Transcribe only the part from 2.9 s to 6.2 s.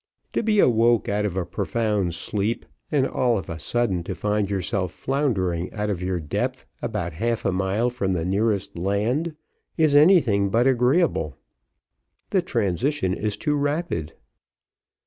and all of a sudden to find yourself floundering out of your